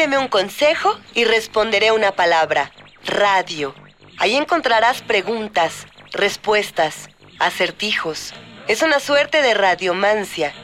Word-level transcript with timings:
Pídeme 0.00 0.16
un 0.16 0.28
consejo 0.28 0.98
y 1.12 1.24
responderé 1.24 1.92
una 1.92 2.12
palabra. 2.12 2.72
Radio. 3.04 3.74
Ahí 4.16 4.34
encontrarás 4.34 5.02
preguntas, 5.02 5.86
respuestas, 6.12 7.10
acertijos. 7.38 8.32
Es 8.66 8.80
una 8.80 8.98
suerte 8.98 9.42
de 9.42 9.52
radiomancia. 9.52 10.54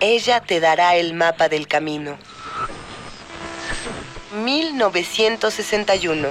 Ella 0.00 0.40
te 0.40 0.60
dará 0.60 0.96
el 0.96 1.12
mapa 1.12 1.50
del 1.50 1.68
camino. 1.68 2.16
1961. 4.42 6.28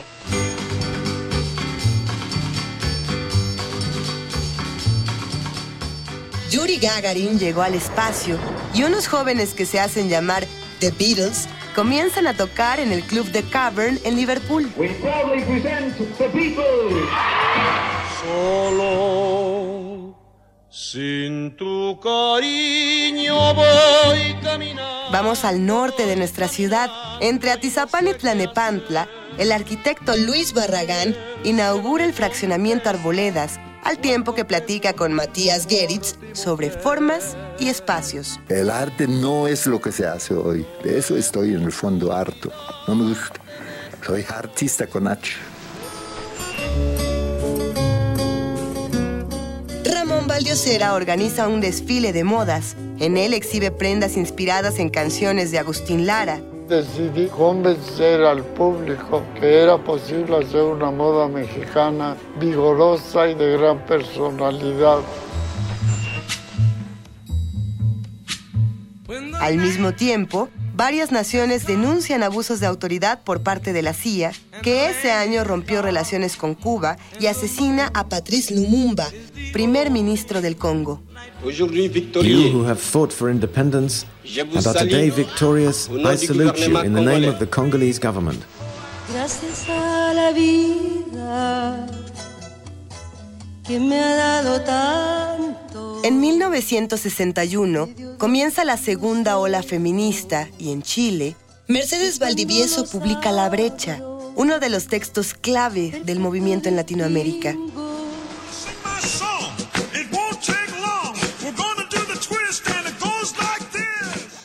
Yuri 6.50 6.78
Gagarin 6.78 7.38
llegó 7.38 7.62
al 7.62 7.76
espacio 7.76 8.40
y 8.74 8.82
unos 8.82 9.08
jóvenes 9.08 9.54
que 9.54 9.68
se 9.68 9.80
hacen 9.80 10.10
llamar 10.10 10.48
The 10.80 10.90
Beatles 10.90 11.48
comienzan 11.76 12.26
a 12.26 12.34
tocar 12.34 12.80
en 12.80 12.92
el 12.92 13.04
club 13.04 13.30
The 13.32 13.44
Cavern 13.44 14.00
en 14.04 14.16
Liverpool. 14.16 14.72
We 14.78 14.90
proudly 15.02 15.44
present 15.44 15.96
The 16.18 16.28
Beatles. 16.30 17.10
Solo 18.24 19.36
sin 20.70 21.56
tu 21.56 22.00
cariño 22.02 23.54
voy 23.54 24.36
caminando. 24.42 25.12
Vamos 25.12 25.46
al 25.46 25.66
norte 25.66 26.06
de 26.06 26.16
nuestra 26.16 26.48
ciudad, 26.48 26.90
entre 27.22 27.52
Atizapán 27.52 28.08
y 28.08 28.14
Tlanepantla, 28.14 29.08
el 29.38 29.52
arquitecto 29.52 30.16
Luis 30.18 30.54
Barragán 30.54 31.16
inaugura 31.44 32.06
el 32.06 32.14
fraccionamiento 32.14 32.90
Arboledas, 32.90 33.60
al 33.86 34.00
tiempo 34.00 34.34
que 34.34 34.44
platica 34.44 34.94
con 34.94 35.14
Matías 35.14 35.68
Geritz 35.68 36.16
sobre 36.34 36.72
formas 36.72 37.38
y 37.60 37.70
espacios. 37.70 38.40
El 38.50 38.70
arte 38.70 39.08
no 39.08 39.48
es 39.48 39.68
lo 39.68 39.80
que 39.80 39.92
se 39.92 40.06
hace 40.06 40.34
hoy. 40.34 40.66
De 40.84 40.98
eso 40.98 41.16
estoy 41.16 41.54
en 41.54 41.62
el 41.62 41.72
fondo 41.72 42.12
harto. 42.12 42.52
No 42.88 42.96
me 42.96 43.10
gusta. 43.10 43.40
Soy 44.06 44.26
artista 44.28 44.88
con 44.88 45.08
H. 45.08 45.34
Ramón 49.86 50.28
Valdiosera 50.28 50.94
organiza 50.94 51.48
un 51.48 51.62
desfile 51.62 52.12
de 52.12 52.24
modas. 52.24 52.76
En 53.00 53.18
él 53.18 53.34
exhibe 53.34 53.72
prendas 53.72 54.18
inspiradas 54.18 54.80
en 54.80 54.90
canciones 54.90 55.52
de 55.52 55.60
Agustín 55.60 56.06
Lara. 56.06 56.42
Decidí 56.68 57.28
convencer 57.28 58.22
al 58.22 58.44
público 58.44 59.22
que 59.40 59.62
era 59.62 59.78
posible 59.78 60.38
hacer 60.38 60.64
una 60.64 60.90
moda 60.90 61.28
mexicana 61.28 62.18
vigorosa 62.40 63.28
y 63.28 63.36
de 63.36 63.56
gran 63.56 63.86
personalidad. 63.86 64.98
Al 69.40 69.58
mismo 69.58 69.94
tiempo, 69.94 70.50
varias 70.76 71.12
naciones 71.12 71.66
denuncian 71.66 72.22
abusos 72.24 72.60
de 72.60 72.68
autoridad 72.68 73.24
por 73.24 73.42
parte 73.42 73.74
de 73.74 73.82
la 73.82 73.94
CIA, 73.94 74.34
que 74.62 74.90
ese 74.90 75.12
año 75.12 75.44
rompió 75.44 75.82
relaciones 75.82 76.36
con 76.36 76.54
Cuba 76.54 76.98
y 77.20 77.28
asesina 77.28 77.92
a 77.94 78.10
Patrice 78.10 78.54
Lumumba, 78.54 79.08
primer 79.54 79.90
ministro 79.90 80.42
del 80.42 80.58
Congo. 80.58 81.02
You 81.44 82.52
who 82.52 82.66
have 82.68 82.80
fought 82.80 83.12
for 83.12 83.30
independence 83.30 84.06
and 84.24 84.68
are 84.68 84.80
today 84.80 85.10
victorious, 85.10 85.90
I 85.90 86.18
salute 86.18 86.58
you 86.68 86.78
in 86.80 86.94
the 86.94 87.02
name 87.02 87.30
of 87.30 87.40
the 87.40 87.48
Congolese 87.48 88.00
government. 88.00 88.44
Gracias 89.14 89.70
a 89.70 90.14
la 90.14 90.32
vida 90.32 91.88
que 93.66 93.80
me 93.80 94.00
ha 94.00 94.16
dado 94.16 94.62
tanto. 94.62 95.35
En 96.06 96.20
1961 96.20 97.90
comienza 98.20 98.64
la 98.64 98.78
segunda 98.78 99.40
ola 99.40 99.64
feminista 99.64 100.48
y 100.60 100.72
en 100.72 100.84
Chile, 100.84 101.36
Mercedes 101.68 102.20
Valdivieso 102.20 102.86
publica 102.86 103.32
La 103.32 103.50
Brecha, 103.50 104.04
uno 104.36 104.60
de 104.60 104.70
los 104.70 104.86
textos 104.86 105.34
clave 105.34 106.04
del 106.06 106.20
movimiento 106.20 106.70
en 106.70 106.76
Latinoamérica. 106.76 107.56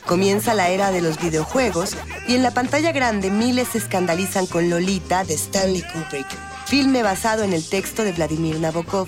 Comienza 0.07 0.55
la 0.55 0.69
era 0.69 0.91
de 0.91 1.01
los 1.01 1.21
videojuegos 1.21 1.95
y 2.27 2.33
en 2.33 2.41
la 2.41 2.55
pantalla 2.55 2.91
grande 2.91 3.29
miles 3.29 3.67
se 3.67 3.77
escandalizan 3.77 4.47
con 4.47 4.67
Lolita 4.67 5.23
de 5.25 5.35
Stanley 5.35 5.83
Kubrick, 5.93 6.25
filme 6.65 7.03
basado 7.03 7.43
en 7.43 7.53
el 7.53 7.63
texto 7.63 8.03
de 8.03 8.13
Vladimir 8.13 8.59
Nabokov. 8.59 9.07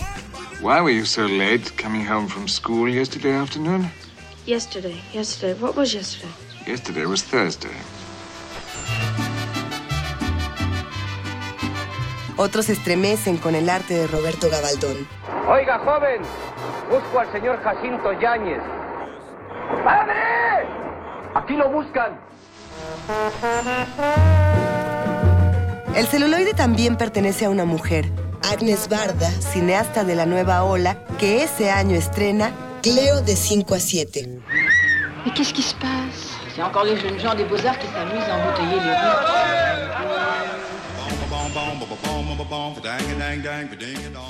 Why 0.64 0.80
were 0.80 0.92
you 0.92 1.04
so 1.04 1.26
late 1.26 1.76
coming 1.76 2.06
home 2.06 2.30
from 2.30 2.48
school 2.48 2.88
yesterday 2.88 3.34
afternoon? 3.34 3.92
Yesterday, 4.46 4.96
yesterday. 5.12 5.60
What 5.60 5.76
was 5.76 5.94
yesterday? 5.94 6.32
Yesterday 6.66 7.06
was 7.06 7.22
Thursday. 7.22 7.76
Otros 12.38 12.68
se 12.68 12.72
estremecen 12.72 13.36
con 13.40 13.56
el 13.56 13.70
arte 13.70 13.94
de 13.94 14.08
Roberto 14.08 14.50
Gabaldón. 14.50 15.06
Oiga, 15.50 15.80
joven, 15.80 16.22
busco 16.90 17.20
al 17.20 17.30
señor 17.34 17.62
Jacinto 17.62 18.14
Yáñez. 18.22 18.64
¡Padre! 19.84 20.66
Aquí 21.36 21.58
lo 21.58 21.70
buscan. 21.72 22.18
El 25.94 26.08
celuloide 26.08 26.54
también 26.54 26.96
pertenece 26.96 27.44
a 27.44 27.50
una 27.50 27.66
mujer, 27.66 28.10
Agnes 28.44 28.88
Barda, 28.90 29.32
cineasta 29.42 30.04
de 30.04 30.16
la 30.16 30.26
nueva 30.26 30.64
ola, 30.64 30.98
que 31.18 31.44
ese 31.44 31.72
año 31.72 31.96
estrena 31.96 32.52
Cleo 32.82 33.22
de 33.22 33.36
5 33.36 33.74
a 33.74 33.80
7. 33.80 34.30
Mais 35.26 35.34
qu'est-ce 35.34 35.54
qui 35.54 35.64
se 35.64 35.74
passe 35.76 36.36
C'est 36.54 36.62
encore 36.62 36.84
les 36.84 37.00
jeunes 37.00 37.20
gens 37.20 37.34
des 37.34 37.46
beaux-arts 37.46 37.80
qui 37.80 37.88
s'amusent 37.88 38.30
à 38.30 38.36
embouteiller 38.36 38.76
les 38.76 38.92
rues. 38.92 40.04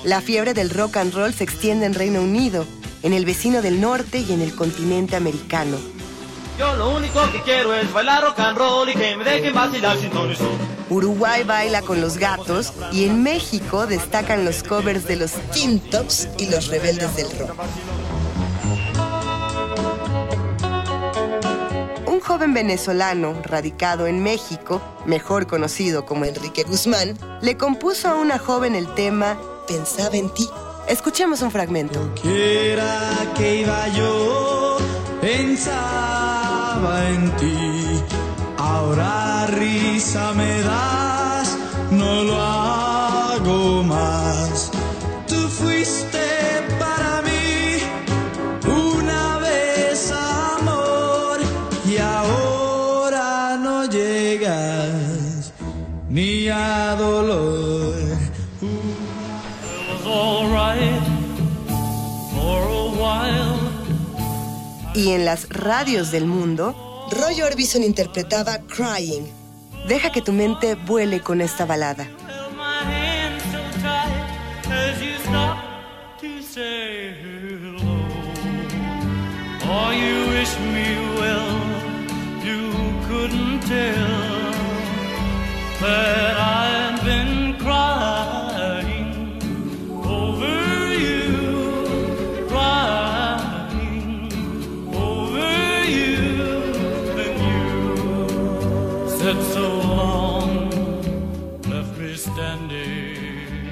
La 0.05 0.21
fiebre 0.21 0.53
del 0.53 0.69
rock 0.69 0.97
and 0.97 1.11
roll 1.13 1.33
se 1.33 1.43
extiende 1.43 1.85
en 1.85 1.93
Reino 1.93 2.21
Unido, 2.21 2.65
en 3.01 3.13
el 3.13 3.25
vecino 3.25 3.61
del 3.61 3.81
norte 3.81 4.19
y 4.19 4.33
en 4.33 4.41
el 4.41 4.55
continente 4.55 5.15
americano. 5.15 5.77
Yo 6.59 6.75
lo 6.75 6.95
único 6.95 7.19
que 7.31 7.41
quiero 7.41 7.73
es 7.73 7.91
bailar 7.91 8.23
rock 8.23 8.39
and 8.39 8.57
roll 8.57 8.89
y 8.89 8.93
que 8.93 9.15
me 9.15 9.23
dejen 9.23 9.53
vacilar 9.53 9.97
sin 9.97 10.11
y. 10.11 10.72
Uruguay 10.89 11.43
baila 11.43 11.81
con 11.81 12.01
los 12.01 12.17
gatos 12.17 12.73
y 12.91 13.05
en 13.05 13.23
México 13.23 13.87
destacan 13.87 14.45
los 14.45 14.63
covers 14.63 15.05
de 15.05 15.15
los 15.15 15.31
Teen 15.51 15.79
Tops 15.79 16.27
y 16.37 16.47
los 16.47 16.67
rebeldes 16.67 17.15
del 17.15 17.27
rock. 17.39 17.53
Un 22.05 22.19
joven 22.19 22.53
venezolano 22.53 23.35
radicado 23.43 24.07
en 24.07 24.21
México, 24.21 24.81
mejor 25.05 25.47
conocido 25.47 26.05
como 26.05 26.25
Enrique 26.25 26.63
Guzmán, 26.63 27.17
le 27.41 27.57
compuso 27.57 28.09
a 28.09 28.15
una 28.15 28.37
joven 28.37 28.75
el 28.75 28.93
tema 28.93 29.37
Pensaba 29.67 30.15
en 30.15 30.29
ti. 30.33 30.49
Escuchemos 30.87 31.41
un 31.41 31.51
fragmento. 31.51 32.13
Quiera 32.21 33.31
que 33.37 33.61
iba 33.61 33.87
yo, 33.89 34.77
pensaba 35.21 37.09
en 37.09 37.35
ti. 37.37 38.22
Ahora 38.75 39.45
risa 39.47 40.33
me 40.33 40.61
das, 40.63 41.57
no 41.91 42.23
lo 42.23 42.35
hago 42.41 43.83
más. 43.83 44.71
Tú 45.27 45.47
fuiste 45.47 46.25
para 46.79 47.21
mí 47.21 47.77
una 48.65 49.37
vez 49.37 50.11
amor 50.11 51.39
y 51.85 51.97
ahora 51.97 53.57
no 53.57 53.85
llegas 53.85 55.53
ni 56.09 56.47
a 56.49 56.95
dolor. 56.95 57.93
It 58.61 59.83
was 59.89 60.05
all 60.07 60.47
right 60.49 61.03
for 62.33 62.59
a 62.81 62.85
while. 63.01 63.59
Y 64.95 65.11
en 65.11 65.25
las 65.25 65.47
radios 65.49 66.11
del 66.11 66.25
mundo, 66.25 66.92
Roy 67.11 67.41
Orbison 67.41 67.83
interpretaba 67.83 68.59
Crying. 68.67 69.27
Deja 69.87 70.11
que 70.11 70.21
tu 70.21 70.31
mente 70.31 70.75
vuele 70.75 71.19
con 71.21 71.41
esta 71.41 71.65
balada. 71.65 72.07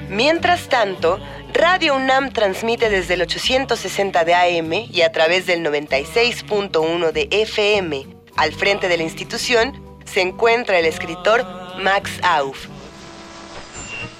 Mientras 0.08 0.68
tanto, 0.70 1.18
Radio 1.52 1.94
UNAM 1.94 2.32
transmite 2.32 2.88
desde 2.88 3.14
el 3.14 3.22
860 3.22 4.24
de 4.24 4.34
AM 4.34 4.72
y 4.90 5.02
a 5.02 5.12
través 5.12 5.44
del 5.46 5.62
96.1 5.62 7.12
de 7.12 7.28
FM. 7.30 8.06
Al 8.36 8.52
frente 8.52 8.88
de 8.88 8.96
la 8.96 9.02
institución 9.02 9.78
se 10.06 10.22
encuentra 10.22 10.78
el 10.78 10.86
escritor 10.86 11.44
Max 11.82 12.10
Auf. 12.22 12.68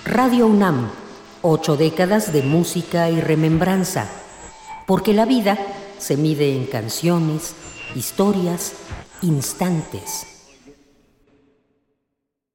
Radio 0.05 0.47
UNAM, 0.47 0.91
ocho 1.41 1.77
décadas 1.79 2.33
de 2.35 2.43
música 2.43 3.09
y 3.09 3.21
remembranza, 3.23 4.07
porque 4.87 5.15
la 5.15 5.25
vida 5.25 5.57
se 5.99 6.19
mide 6.19 6.55
en 6.55 6.67
canciones, 6.67 7.55
historias, 7.95 8.75
instantes. 9.23 10.32